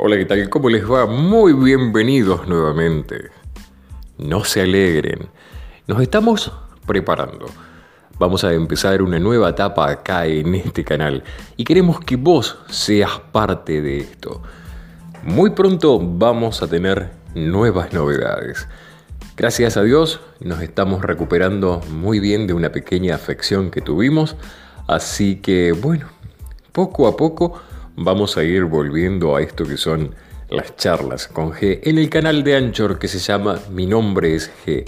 [0.00, 0.48] Hola, ¿qué tal?
[0.48, 1.06] ¿Cómo les va?
[1.06, 3.30] Muy bienvenidos nuevamente.
[4.16, 5.28] No se alegren.
[5.88, 6.52] Nos estamos
[6.86, 7.46] preparando.
[8.16, 11.24] Vamos a empezar una nueva etapa acá en este canal
[11.56, 14.40] y queremos que vos seas parte de esto.
[15.24, 18.68] Muy pronto vamos a tener nuevas novedades.
[19.36, 24.36] Gracias a Dios nos estamos recuperando muy bien de una pequeña afección que tuvimos,
[24.86, 26.06] así que bueno,
[26.70, 27.60] poco a poco
[28.00, 30.14] vamos a ir volviendo a esto que son
[30.48, 34.50] las charlas con G en el canal de Anchor que se llama Mi nombre es
[34.64, 34.84] G.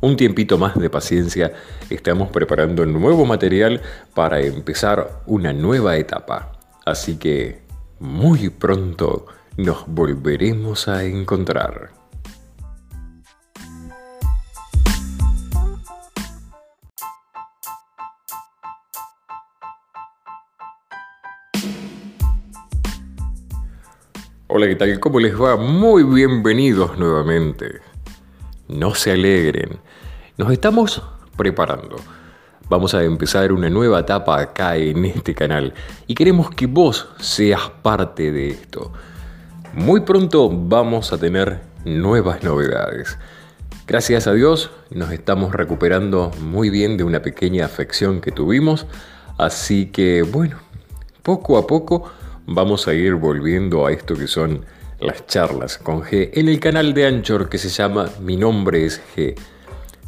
[0.00, 1.52] Un tiempito más de paciencia,
[1.90, 3.80] estamos preparando nuevo material
[4.14, 6.58] para empezar una nueva etapa.
[6.84, 7.62] Así que
[8.00, 9.26] muy pronto
[9.58, 12.01] nos volveremos a encontrar.
[24.54, 25.00] Hola, ¿qué tal?
[25.00, 25.56] ¿Cómo les va?
[25.56, 27.80] Muy bienvenidos nuevamente.
[28.68, 29.78] No se alegren.
[30.36, 31.02] Nos estamos
[31.38, 31.96] preparando.
[32.68, 35.72] Vamos a empezar una nueva etapa acá en este canal
[36.06, 38.92] y queremos que vos seas parte de esto.
[39.72, 43.16] Muy pronto vamos a tener nuevas novedades.
[43.86, 48.86] Gracias a Dios nos estamos recuperando muy bien de una pequeña afección que tuvimos,
[49.38, 50.58] así que bueno,
[51.22, 52.12] poco a poco
[52.46, 54.64] vamos a ir volviendo a esto que son
[55.00, 59.00] las charlas con G en el canal de Anchor que se llama Mi nombre es
[59.16, 59.34] G.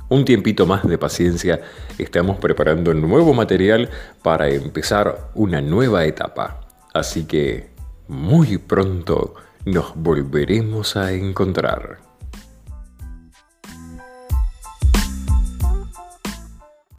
[0.08, 1.60] Un tiempito más de paciencia,
[1.98, 3.88] estamos preparando nuevo material
[4.22, 6.60] para empezar una nueva etapa.
[6.92, 7.70] Así que
[8.06, 12.13] muy pronto nos volveremos a encontrar.